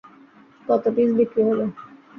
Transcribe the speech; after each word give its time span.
কত 0.67 0.83
পিস 0.95 1.09
বিক্রি 1.17 1.41
হলো? 1.49 1.65